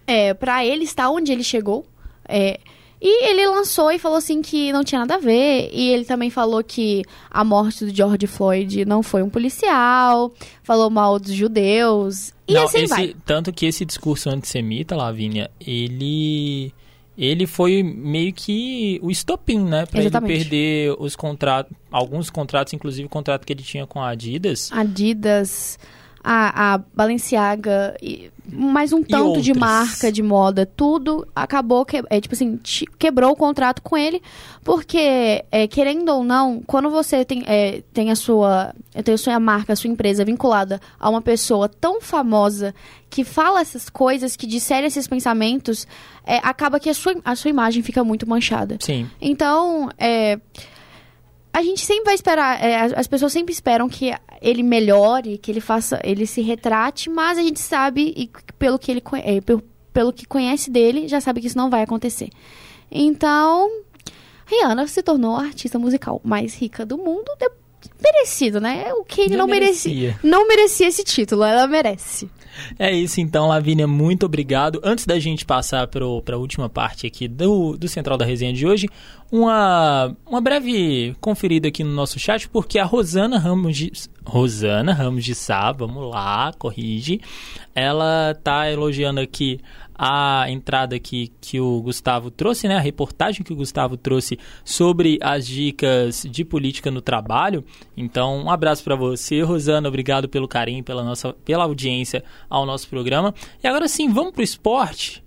[0.06, 1.86] é para ele estar onde ele chegou.
[2.27, 2.60] É,
[2.99, 5.69] e ele lançou e falou assim que não tinha nada a ver.
[5.71, 10.34] E ele também falou que a morte do George Floyd não foi um policial.
[10.63, 12.34] Falou mal dos judeus.
[12.47, 13.15] E Não, assim esse- vai.
[13.23, 16.73] tanto que esse discurso antissemita, Lavínia, ele
[17.17, 20.39] ele foi meio que o estopim, né, Pra ele Exatamente.
[20.39, 24.69] perder os contratos, alguns contratos, inclusive o contrato que ele tinha com a Adidas.
[24.71, 25.80] Adidas,
[26.29, 32.19] a, a Balenciaga, e mais um tanto de marca de moda, tudo acabou, que, é,
[32.19, 32.59] tipo assim,
[32.99, 34.21] quebrou o contrato com ele,
[34.61, 39.39] porque, é, querendo ou não, quando você tem, é, tem a sua, tem a sua
[39.39, 42.75] marca, a sua empresa vinculada a uma pessoa tão famosa
[43.09, 45.87] que fala essas coisas, que dissere esses pensamentos,
[46.25, 48.77] é, acaba que a sua, a sua imagem fica muito manchada.
[48.81, 49.09] Sim.
[49.21, 50.37] Então, é,
[51.53, 55.51] a gente sempre vai esperar, é, as- as pessoas sempre esperam que ele melhore, que
[55.51, 58.29] ele faça, ele se retrate, mas a gente sabe, e
[58.60, 61.81] pelo que ele é, pelo, pelo que conhece dele, já sabe que isso não vai
[61.83, 62.29] acontecer.
[62.91, 63.69] Então,
[64.45, 67.49] Rihanna se tornou a artista musical mais rica do mundo, de-
[68.01, 68.93] merecido, né?
[68.93, 69.93] O que ele Já não merecia.
[69.93, 70.19] merecia.
[70.23, 72.29] Não merecia esse título, ela merece.
[72.77, 74.79] É isso então, Lavínia, muito obrigado.
[74.83, 78.65] Antes da gente passar para a última parte aqui do, do Central da Resenha de
[78.65, 78.87] hoje,
[79.31, 83.91] uma, uma breve conferida aqui no nosso chat, porque a Rosana Ramos de,
[84.25, 87.19] Rosana Ramos de Sá, vamos lá, corrige,
[87.75, 89.59] ela tá elogiando aqui
[89.97, 92.75] a entrada aqui que o Gustavo trouxe, né?
[92.75, 97.63] A reportagem que o Gustavo trouxe sobre as dicas de política no trabalho.
[97.95, 99.88] Então, um abraço para você, Rosana.
[99.88, 103.33] Obrigado pelo carinho, pela nossa, pela audiência ao nosso programa.
[103.63, 105.23] E agora sim, vamos pro esporte.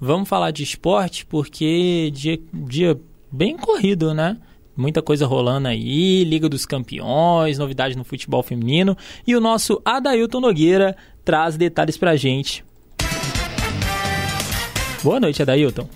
[0.00, 2.98] Vamos falar de esporte porque dia, dia
[3.30, 4.36] bem corrido, né?
[4.76, 8.96] Muita coisa rolando aí, Liga dos Campeões, novidade no futebol feminino.
[9.26, 12.64] E o nosso Adailton Nogueira traz detalhes pra gente.
[15.04, 15.86] Boa noite, Adailton.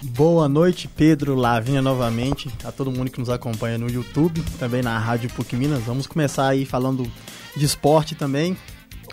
[0.00, 4.98] Boa noite, Pedro, Lavinha novamente, a todo mundo que nos acompanha no YouTube, também na
[4.98, 5.82] Rádio PUC Minas.
[5.82, 7.06] Vamos começar aí falando
[7.54, 8.56] de esporte também.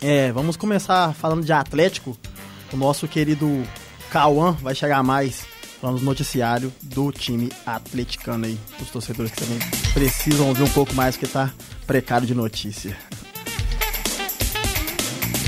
[0.02, 2.18] É, vamos começar falando de Atlético.
[2.72, 3.68] O nosso querido
[4.10, 5.46] Cauã vai chegar mais
[5.82, 8.58] falando do noticiário do time atleticano aí.
[8.80, 9.60] Os torcedores que também
[9.94, 11.52] precisam ouvir um pouco mais porque tá
[11.86, 12.98] precário de notícia.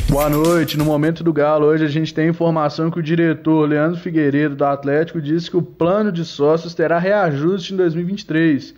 [0.08, 0.78] Boa noite.
[0.78, 4.64] No momento do Galo, hoje a gente tem informação que o diretor Leandro Figueiredo do
[4.64, 8.76] Atlético disse que o plano de sócios terá reajuste em 2023.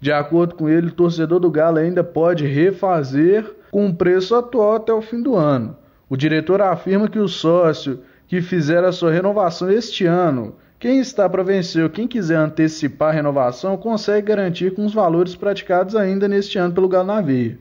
[0.00, 4.76] De acordo com ele, o torcedor do Galo ainda pode refazer com o preço atual
[4.76, 5.76] até o fim do ano.
[6.08, 11.28] O diretor afirma que o sócio que fizer a sua renovação este ano, quem está
[11.28, 16.26] para vencer ou quem quiser antecipar a renovação, consegue garantir com os valores praticados ainda
[16.26, 17.58] neste ano pelo Galo na Veia.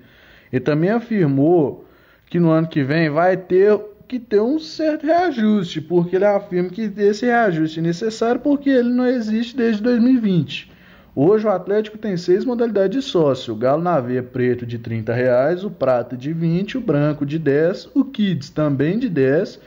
[0.51, 1.85] E também afirmou
[2.31, 6.69] que no ano que vem vai ter que ter um certo reajuste, porque ele afirma
[6.69, 10.71] que esse reajuste é necessário porque ele não existe desde 2020.
[11.13, 15.13] Hoje o Atlético tem seis modalidades de sócio: o Galo na veia preto de 30
[15.13, 19.59] reais, o prata de 20, o branco de 10, o Kids também de 10,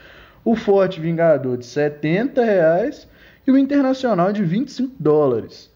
[0.43, 3.07] o Forte Vingador de 70 reais
[3.45, 5.71] e o Internacional de 25 dólares.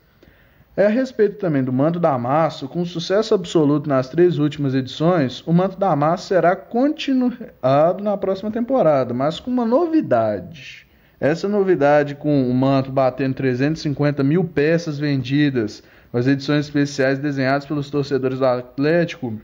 [0.79, 5.43] É a respeito também do Manto da Massa, com sucesso absoluto nas três últimas edições,
[5.45, 10.87] o Manto da Massa será continuado na próxima temporada, mas com uma novidade.
[11.19, 17.89] Essa novidade com o manto batendo 350 mil peças vendidas, as edições especiais desenhadas pelos
[17.89, 19.37] torcedores do Atlético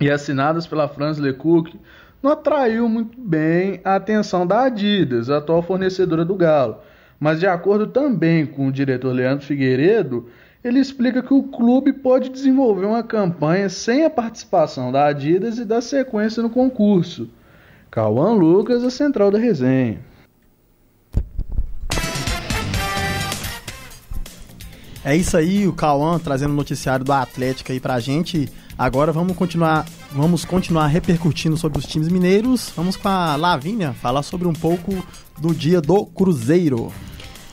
[0.00, 1.72] e assinadas pela Franz Lecoq,
[2.20, 6.78] não atraiu muito bem a atenção da Adidas, atual fornecedora do Galo.
[7.20, 10.26] Mas de acordo também com o diretor Leandro Figueiredo,
[10.62, 15.64] ele explica que o clube pode desenvolver uma campanha sem a participação da Adidas e
[15.64, 17.30] da sequência no concurso.
[17.90, 20.00] Cauã Lucas, a central da resenha.
[25.02, 28.52] É isso aí, o Cauã trazendo o noticiário do Atlético aí pra gente.
[28.76, 32.70] Agora vamos continuar, vamos continuar repercutindo sobre os times mineiros.
[32.76, 34.92] Vamos com a Lavínia falar sobre um pouco
[35.38, 36.92] do dia do Cruzeiro.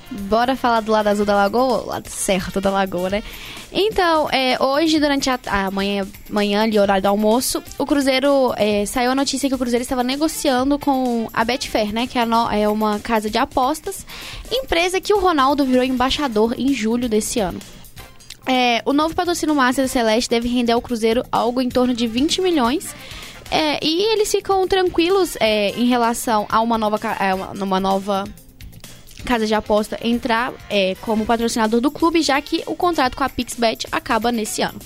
[0.09, 3.23] Bora falar do lado azul da lagoa, lado certo da lagoa, né?
[3.71, 8.85] Então, é, hoje, durante a, a manhã, manhã ali, horário do almoço, o Cruzeiro é,
[8.85, 12.07] saiu a notícia que o Cruzeiro estava negociando com a Betfair, né?
[12.07, 14.05] Que é, no, é uma casa de apostas,
[14.49, 17.59] empresa que o Ronaldo virou embaixador em julho desse ano.
[18.45, 22.41] É, o novo patrocínio Master Celeste deve render ao Cruzeiro algo em torno de 20
[22.41, 22.95] milhões.
[23.51, 28.23] É, e eles ficam tranquilos é, em relação a uma nova, a uma nova
[29.27, 33.29] casa de aposta entrar é, como patrocinador do clube, já que o contrato com a
[33.29, 34.79] Pixbet acaba nesse ano.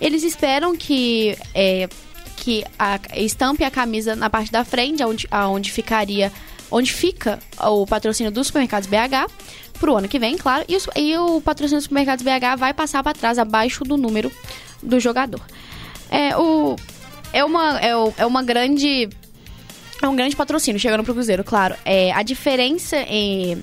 [0.00, 1.88] Eles esperam que é,
[2.36, 6.32] que a, estampe a camisa na parte da frente, onde, aonde ficaria,
[6.70, 9.30] onde fica o patrocínio dos supermercados BH
[9.78, 13.02] pro ano que vem, claro, e, os, e o patrocínio dos supermercados BH vai passar
[13.02, 14.32] para trás abaixo do número
[14.82, 15.40] do jogador.
[16.10, 16.76] É, o,
[17.32, 19.08] é, uma, é, é uma grande
[20.02, 21.76] é um grande patrocínio chegando pro Cruzeiro, claro.
[21.84, 23.56] É, a diferença é,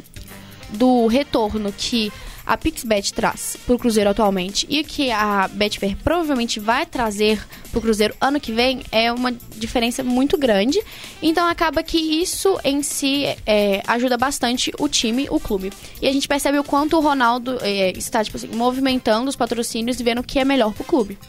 [0.71, 2.11] do retorno que
[2.49, 7.77] a Pixbet traz para o Cruzeiro atualmente e que a Betfair provavelmente vai trazer para
[7.77, 10.81] o Cruzeiro ano que vem é uma diferença muito grande.
[11.21, 15.71] Então acaba que isso em si é, ajuda bastante o time, o clube.
[16.01, 19.99] E a gente percebe o quanto o Ronaldo é, está tipo assim, movimentando os patrocínios
[19.99, 21.19] e vendo o que é melhor para o clube.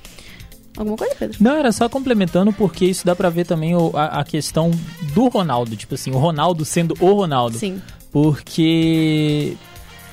[0.74, 1.36] Alguma coisa, Pedro?
[1.40, 4.70] Não, era só complementando, porque isso dá pra ver também o, a, a, questão
[5.12, 5.76] do Ronaldo.
[5.76, 7.58] Tipo assim, o Ronaldo sendo o Ronaldo.
[7.58, 7.82] Sim.
[8.12, 9.56] Porque,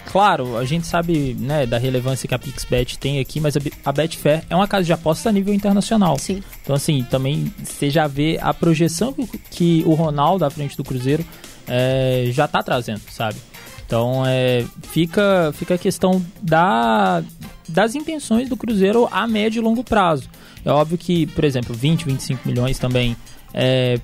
[0.06, 4.44] claro, a gente sabe né, da relevância que a PixBet tem aqui, mas a, Betfair
[4.50, 6.18] é uma casa de apostas a nível internacional.
[6.20, 6.44] Sim.
[6.62, 9.16] Então, assim, também você já vê a projeção
[9.50, 11.26] que, o Ronaldo à frente do Cruzeiro
[11.68, 13.38] é, já tá trazendo, sabe?
[13.86, 17.24] Então, é, fica, fica a questão da,
[17.68, 20.30] das intenções do Cruzeiro a médio e longo prazo.
[20.64, 23.16] É óbvio que, por exemplo, 20, 25 milhões também
[23.60, 24.00] é,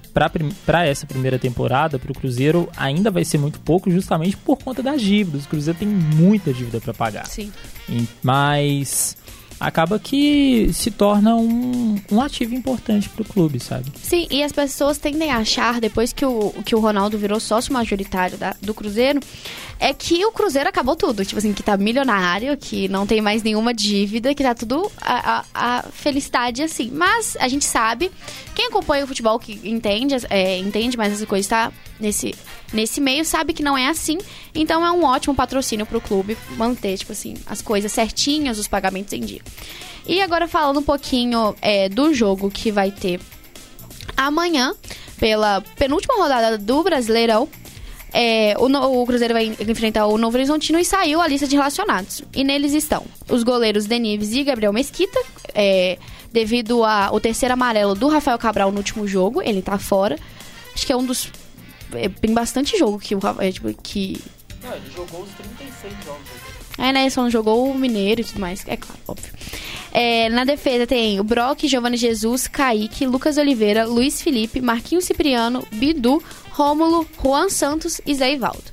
[0.65, 4.81] para essa primeira temporada, para o Cruzeiro, ainda vai ser muito pouco, justamente por conta
[4.81, 5.45] das dívidas.
[5.45, 7.27] O Cruzeiro tem muita dívida para pagar.
[7.27, 7.53] Sim.
[8.23, 9.15] Mas
[9.63, 13.85] acaba que se torna um, um ativo importante para o clube, sabe?
[13.95, 17.71] Sim, e as pessoas tendem a achar, depois que o, que o Ronaldo virou sócio
[17.71, 19.21] majoritário da, do Cruzeiro,
[19.79, 21.23] é que o Cruzeiro acabou tudo.
[21.23, 25.39] Tipo assim, que tá milionário, que não tem mais nenhuma dívida, que tá tudo a,
[25.39, 26.91] a, a felicidade assim.
[26.91, 28.11] Mas a gente sabe,
[28.53, 32.35] quem acompanha o futebol, que entende, é, entende mais essas coisas, tá nesse,
[32.73, 34.17] nesse meio, sabe que não é assim.
[34.53, 39.13] Então é um ótimo patrocínio pro clube manter, tipo assim, as coisas certinhas, os pagamentos
[39.13, 39.41] em dia.
[40.05, 43.19] E agora falando um pouquinho é, do jogo que vai ter
[44.17, 44.73] amanhã,
[45.17, 47.47] pela penúltima rodada do Brasileirão,
[48.13, 52.21] é, o, o, Cruzeiro vai enfrentar o Novo Horizontino e saiu a lista de relacionados.
[52.33, 55.19] E neles estão os goleiros Denives e Gabriel Mesquita,
[55.55, 55.97] é,
[56.31, 60.17] devido ao terceiro amarelo do Rafael Cabral no último jogo, ele tá fora.
[60.75, 61.31] Acho que é um dos.
[61.95, 64.21] É, tem bastante jogo que o é, tipo, que.
[64.61, 66.21] Não, ele jogou os 36 jogos.
[66.77, 67.09] É, né?
[67.09, 68.63] Só não jogou o Mineiro e tudo mais.
[68.67, 69.31] É claro, óbvio.
[69.91, 75.65] É, na defesa tem o Brock, Giovanni Jesus, Kaique, Lucas Oliveira, Luiz Felipe, Marquinhos Cipriano,
[75.71, 78.63] Bidu, Rômulo, Juan Santos e Zé Ivaldo.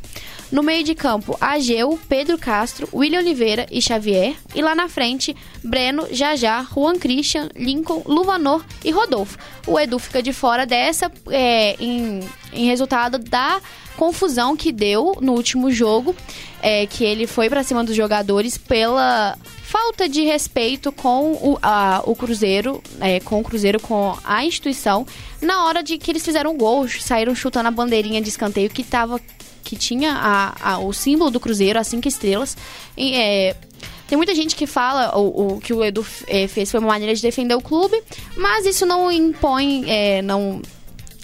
[0.50, 4.34] No meio de campo, Ageu, Pedro Castro, William Oliveira e Xavier.
[4.54, 9.38] E lá na frente, Breno, Jajá, Juan Christian, Lincoln, Luvanor e Rodolfo.
[9.66, 12.20] O Edu fica de fora dessa é, em,
[12.52, 13.60] em resultado da
[13.96, 16.16] confusão que deu no último jogo,
[16.62, 22.02] é, que ele foi para cima dos jogadores pela falta de respeito com o, a,
[22.04, 25.06] o Cruzeiro, é, com o Cruzeiro, com a instituição,
[25.40, 28.82] na hora de que eles fizeram um gol, saíram chutando a bandeirinha de escanteio que
[28.82, 29.20] tava
[29.62, 32.56] que tinha a, a, o símbolo do Cruzeiro, as cinco estrelas.
[32.96, 33.56] E, é,
[34.10, 37.14] tem muita gente que fala o, o que o Edu é, fez foi uma maneira
[37.14, 38.02] de defender o clube,
[38.36, 40.60] mas isso não impõe, é, não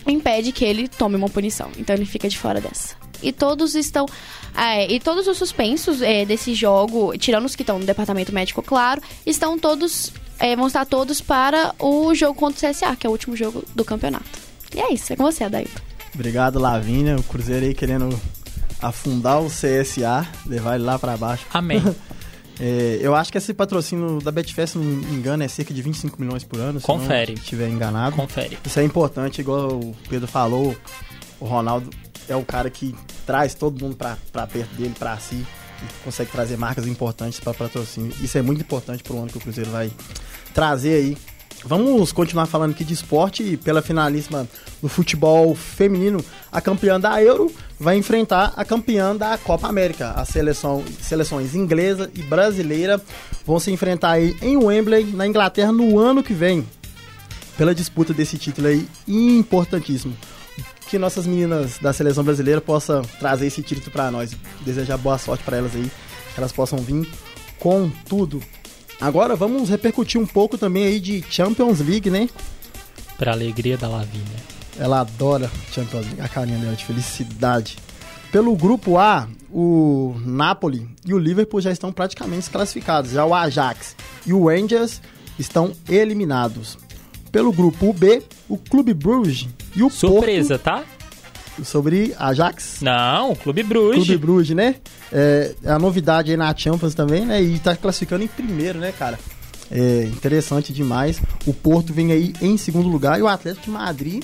[0.07, 1.69] impede que ele tome uma punição.
[1.77, 2.95] Então ele fica de fora dessa.
[3.21, 4.07] E todos estão.
[4.57, 8.63] É, e todos os suspensos é, desse jogo, tirando os que estão no departamento médico,
[8.63, 10.13] claro, estão todos.
[10.39, 13.65] É, vão estar todos para o jogo contra o CSA, que é o último jogo
[13.75, 14.39] do campeonato.
[14.75, 15.96] E é isso, é com você, Adailton.
[16.17, 17.15] Obrigado, Lavínia.
[17.17, 18.19] O Cruzeiro aí querendo
[18.81, 21.47] afundar o CSA, levar ele lá para baixo.
[21.53, 21.83] Amém.
[22.59, 25.83] É, eu acho que esse patrocínio da Betfair, se não me engano, é cerca de
[25.83, 26.81] 25 milhões por ano.
[26.81, 27.37] Confere.
[27.37, 28.17] Se estiver enganado.
[28.17, 28.57] Confere.
[28.65, 30.75] Isso é importante, igual o Pedro falou.
[31.39, 31.91] O Ronaldo
[32.27, 32.95] é o cara que
[33.27, 35.35] traz todo mundo para perto dele, para si.
[35.35, 38.15] E consegue trazer marcas importantes para patrocínio.
[38.23, 39.93] Isso é muito importante para o ano que o Cruzeiro vai
[40.55, 41.19] trazer aí
[41.65, 43.57] Vamos continuar falando aqui de esporte.
[43.57, 44.47] Pela finalíssima
[44.81, 50.11] do futebol feminino, a campeã da Euro vai enfrentar a campeã da Copa América.
[50.13, 53.01] As seleção, seleções inglesa e brasileira
[53.45, 56.67] vão se enfrentar aí em Wembley, na Inglaterra, no ano que vem.
[57.57, 60.17] Pela disputa desse título aí importantíssimo.
[60.89, 64.31] Que nossas meninas da seleção brasileira possam trazer esse título para nós.
[64.61, 65.91] Desejar boa sorte para elas aí.
[66.35, 67.11] Que elas possam vir
[67.59, 68.41] com tudo.
[69.01, 72.29] Agora vamos repercutir um pouco também aí de Champions League, né?
[73.19, 74.37] Pra alegria da Lavínia.
[74.79, 77.77] Ela adora Champions League, a carinha dela de felicidade.
[78.31, 83.11] Pelo grupo A, o Napoli e o Liverpool já estão praticamente classificados.
[83.13, 85.01] Já o Ajax e o Rangers
[85.39, 86.77] estão eliminados.
[87.31, 90.63] Pelo grupo B, o Clube Bruges e o Surpresa, Porto...
[90.63, 90.85] tá?
[91.65, 92.79] Sobre Ajax?
[92.81, 94.05] Não, Clube Bruges.
[94.05, 94.77] Clube Bruges, né?
[95.13, 97.43] É, é a novidade aí na Champions também, né?
[97.43, 99.19] E tá classificando em primeiro, né, cara?
[99.71, 101.21] É interessante demais.
[101.47, 104.23] O Porto vem aí em segundo lugar e o Atlético de Madrid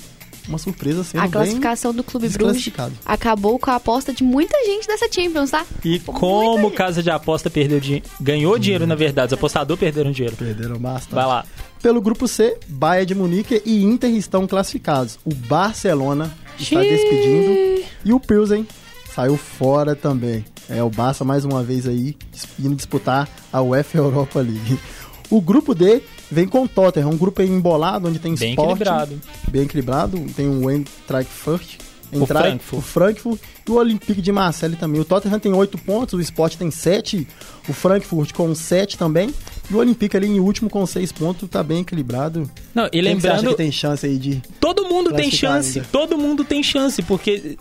[0.48, 2.72] uma surpresa sendo A classificação do Clube Bruges
[3.04, 5.64] acabou com a aposta de muita gente dessa Champions, tá?
[5.84, 8.58] E como casa de aposta perdeu dinheiro, ganhou hum.
[8.58, 10.36] dinheiro na verdade, os apostadores perderam dinheiro.
[10.36, 11.14] Perderam bastante.
[11.14, 11.44] Vai lá.
[11.82, 15.18] Pelo grupo C, Bayern de Munique e Inter estão classificados.
[15.24, 18.66] O Barcelona está despedindo e o Pilsen
[19.14, 20.44] saiu fora também.
[20.68, 22.16] É o Barça mais uma vez aí
[22.58, 24.78] indo disputar a UEFA Europa League.
[25.28, 29.20] O grupo D vem com o Tottenham, um grupo embolado onde tem bem Sport, equilibrado.
[29.48, 31.78] bem equilibrado, tem o Eintracht Frankfurt,
[32.12, 32.78] o Frankfurt.
[32.78, 35.00] o Frankfurt e o Olympique de Marseille também.
[35.00, 37.26] O Tottenham tem 8 pontos, o Sport tem 7,
[37.68, 39.34] o Frankfurt com 7 também,
[39.70, 42.50] e o Olympique ali em último com 6 pontos, tá bem equilibrado.
[42.74, 43.40] Não, e lembrando...
[43.40, 44.42] Quem que tem chance aí de...
[44.60, 45.88] Todo mundo tem chance, ainda?
[45.90, 47.56] todo mundo tem chance, porque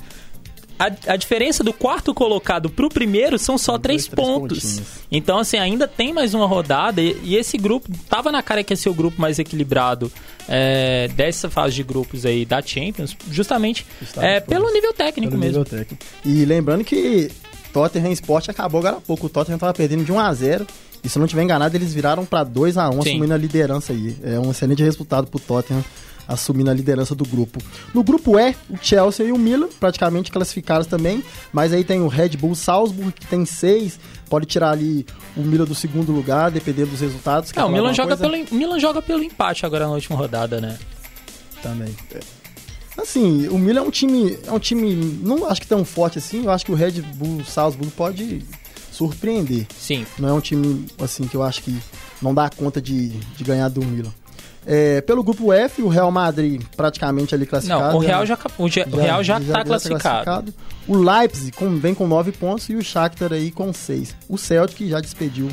[0.82, 4.64] a, a diferença do quarto colocado pro primeiro são só três, três pontos.
[4.64, 4.88] Pontinhos.
[5.12, 7.00] Então, assim, ainda tem mais uma rodada.
[7.00, 10.12] E, e, esse grupo tava na cara que ia ser o grupo mais equilibrado
[10.50, 13.86] é, dessa fase de grupos aí da Champions, justamente
[14.18, 15.60] é, pelo nível técnico pelo mesmo.
[15.60, 16.04] Nível técnico.
[16.26, 17.30] E lembrando que
[17.72, 19.28] Tottenham Sport acabou agora há pouco.
[19.28, 20.68] O Tottenham tava perdendo de 1 a 0
[21.04, 24.16] e se não tiver enganado, eles viraram para 2 a 1 assumindo a liderança aí.
[24.24, 25.84] É um excelente resultado pro Tottenham
[26.28, 27.60] assumindo a liderança do grupo.
[27.94, 32.08] No grupo E, o Chelsea e o Milan, praticamente classificados também, mas aí tem o
[32.08, 36.92] Red Bull Salzburg, que tem seis, pode tirar ali o Milan do segundo lugar, dependendo
[36.92, 37.52] dos resultados.
[37.52, 40.78] Não, o Milan joga, pelo, Milan joga pelo empate agora na última rodada, né?
[41.62, 41.94] Também.
[42.98, 46.46] Assim, o Milan é um time, é um time, não acho que tão forte assim,
[46.46, 48.44] eu acho que o Red Bull Salzburg pode
[49.02, 49.66] surpreender.
[49.76, 50.06] Sim.
[50.20, 51.76] Não é um time, assim, que eu acho que
[52.22, 54.12] não dá conta de, de ganhar do Milan.
[54.64, 57.94] É, pelo grupo F, o Real Madrid praticamente ali classificado.
[57.94, 60.24] Não, o Real já, o, já, o Real já, está classificado.
[60.24, 60.54] classificado.
[60.88, 64.16] O Leipzig com, vem com 9 pontos e o Shakhtar aí com 6.
[64.30, 65.50] O Celtic já despediu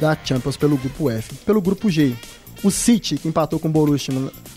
[0.00, 1.36] da Champions pelo grupo F.
[1.46, 2.16] Pelo grupo G,
[2.64, 4.12] o City, que empatou com o Borussia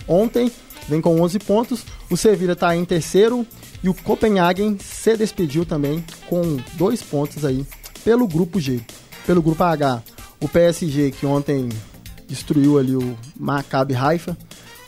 [0.08, 0.52] ontem,
[0.90, 1.86] vem com 11 pontos.
[2.10, 3.46] O Sevilla está em terceiro
[3.84, 7.63] e o Copenhagen se despediu também com 2 pontos aí
[8.06, 8.79] pelo grupo G.
[9.25, 10.03] Pelo grupo H,
[10.39, 11.69] o PSG, que ontem
[12.27, 14.37] destruiu ali o Maccabi Haifa.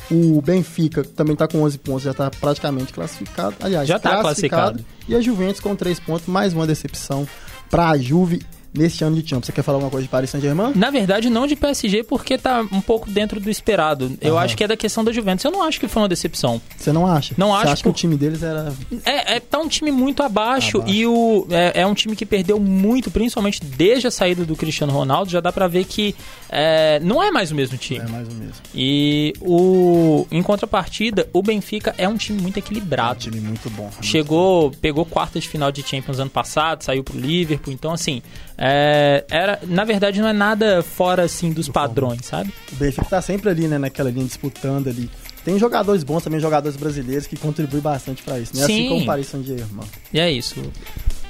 [0.09, 3.55] O Benfica também está com 11 pontos, já está praticamente classificado.
[3.59, 4.85] Aliás, já está classificado.
[5.07, 7.27] E a Juventus com 3 pontos, mais uma decepção
[7.69, 8.41] para a Juve
[8.73, 9.45] neste ano de Champions.
[9.47, 10.71] Você quer falar alguma coisa de Paris Saint-Germain?
[10.75, 14.17] Na verdade, não de PSG, porque tá um pouco dentro do esperado.
[14.21, 14.45] Eu Aham.
[14.45, 15.43] acho que é da questão da Juventus.
[15.45, 16.61] Eu não acho que foi uma decepção.
[16.77, 17.33] Você não acha?
[17.37, 18.73] Não Você acho acha que o por- time deles era...
[19.05, 20.93] É, é, tá um time muito abaixo, Abaixo.
[20.93, 24.93] e o, é, é um time que perdeu muito, principalmente desde a saída do Cristiano
[24.93, 25.31] Ronaldo.
[25.31, 26.15] Já dá pra ver que
[26.49, 27.99] é, não é mais o mesmo time.
[27.99, 28.57] É mais ou menos.
[28.75, 33.19] E o, em contrapartida, o Benfica é um time muito Um equilibrado.
[33.19, 33.89] time muito bom.
[34.01, 37.73] Chegou, pegou quarta de final de Champions ano passado, saiu pro Liverpool.
[37.73, 38.21] Então, assim,
[38.57, 42.51] é, era, na verdade, não é nada fora assim dos padrões, sabe?
[42.71, 45.09] O Benfica tá sempre ali, né, naquela linha disputando ali.
[45.45, 48.63] Tem jogadores bons também, jogadores brasileiros que contribuem bastante pra isso, né?
[48.63, 48.89] Assim Sim.
[48.89, 49.87] como o Paris Saint-Germain.
[50.11, 50.61] E é isso.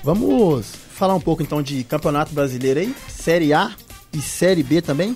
[0.03, 3.71] Vamos falar um pouco então de Campeonato Brasileiro aí, Série A
[4.13, 5.15] e Série B também.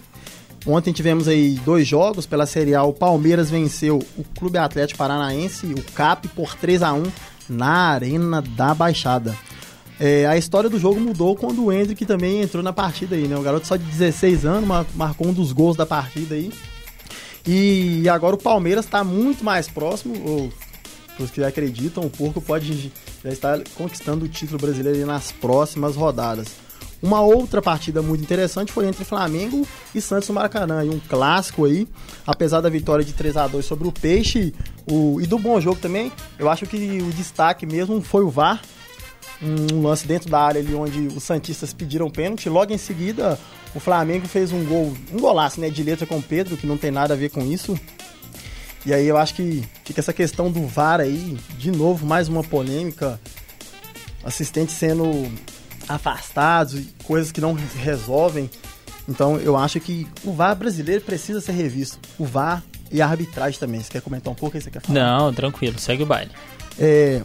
[0.67, 2.83] Ontem tivemos aí dois jogos pela Série A.
[2.83, 7.03] O Palmeiras venceu o Clube Atlético Paranaense, o CAP, por 3 a 1
[7.49, 9.35] na Arena da Baixada.
[10.03, 13.37] É, a história do jogo mudou quando o Hendrick também entrou na partida aí, né?
[13.37, 16.51] O garoto só de 16 anos mar- marcou um dos gols da partida aí.
[17.45, 20.51] E agora o Palmeiras está muito mais próximo, ou
[21.15, 22.91] para os que acreditam, o Porco pode
[23.23, 26.47] já estar conquistando o título brasileiro nas próximas rodadas.
[26.99, 31.65] Uma outra partida muito interessante foi entre Flamengo e Santos no Maracanã, e um clássico
[31.65, 31.87] aí,
[32.25, 34.51] apesar da vitória de 3 a 2 sobre o Peixe
[34.89, 38.61] o, e do bom jogo também, eu acho que o destaque mesmo foi o VAR,
[39.41, 42.47] um lance dentro da área ali onde os Santistas pediram pênalti.
[42.47, 43.39] Logo em seguida,
[43.73, 46.77] o Flamengo fez um gol, um golaço, né, de letra com o Pedro, que não
[46.77, 47.77] tem nada a ver com isso.
[48.85, 52.43] E aí eu acho que fica essa questão do VAR aí, de novo, mais uma
[52.43, 53.19] polêmica.
[54.23, 55.31] Assistentes sendo
[55.87, 58.49] afastados, e coisas que não resolvem.
[59.07, 61.99] Então eu acho que o VAR brasileiro precisa ser revisto.
[62.17, 63.81] O VAR e a arbitragem também.
[63.81, 64.59] Você quer comentar um pouco?
[64.59, 64.99] Você quer falar?
[64.99, 66.31] Não, tranquilo, segue o baile.
[66.79, 67.21] É,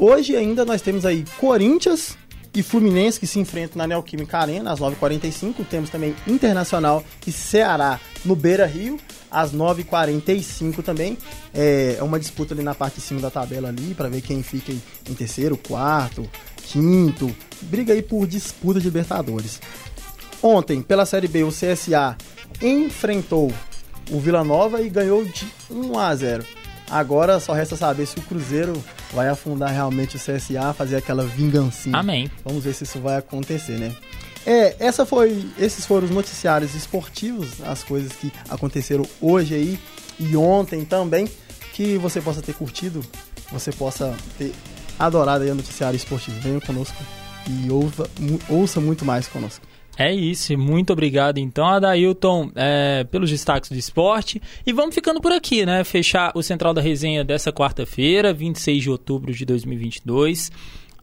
[0.00, 2.16] hoje ainda nós temos aí Corinthians
[2.54, 5.64] e Fluminense que se enfrentam na Neoquímica Arena às 9h45.
[5.68, 8.98] Temos também Internacional e Ceará no Beira Rio
[9.30, 11.16] às 9h45 também.
[11.54, 14.42] É é uma disputa ali na parte de cima da tabela ali para ver quem
[14.42, 16.28] fica em em terceiro, quarto,
[16.64, 17.34] quinto.
[17.62, 19.60] Briga aí por disputa de Libertadores.
[20.42, 22.16] Ontem, pela Série B, o CSA
[22.62, 23.52] enfrentou
[24.10, 26.44] o Vila Nova e ganhou de 1 a 0.
[26.90, 28.72] Agora só resta saber se o Cruzeiro
[29.12, 31.96] vai afundar realmente o CSA, fazer aquela vingancinha.
[31.96, 32.30] Amém.
[32.44, 33.94] Vamos ver se isso vai acontecer, né?
[34.44, 39.78] É, essa foi, esses foram os noticiários esportivos, as coisas que aconteceram hoje aí
[40.18, 41.28] e ontem também,
[41.74, 43.04] que você possa ter curtido,
[43.52, 44.52] você possa ter
[44.98, 46.40] adorado aí o noticiário esportivo.
[46.40, 46.96] Venha conosco
[47.46, 49.64] e ouça, mu- ouça muito mais conosco.
[49.96, 54.40] É isso, muito obrigado então, Adailton, é, pelos destaques do esporte.
[54.66, 55.84] E vamos ficando por aqui, né?
[55.84, 60.50] Fechar o Central da Resenha dessa quarta-feira, 26 de outubro de 2022.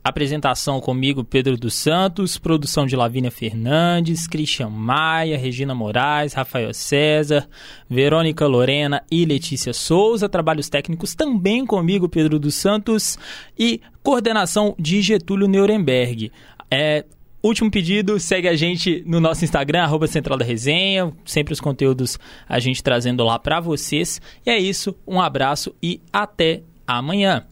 [0.08, 7.46] Apresentação comigo, Pedro dos Santos, produção de Lavínia Fernandes, Christian Maia, Regina Moraes, Rafael César,
[7.90, 10.30] Verônica Lorena e Letícia Souza.
[10.30, 13.20] Trabalhos técnicos também comigo, Pedro dos Santos,
[13.60, 16.32] e coordenação de Getúlio Nuremberg.
[16.72, 17.04] É,
[17.48, 22.20] Último pedido, segue a gente no nosso Instagram, arroba Central da Resenha, sempre os conteúdos
[22.45, 24.20] a gente trazendo lá pra vocês.
[24.45, 27.45] E é isso, um abraço e até amanhã.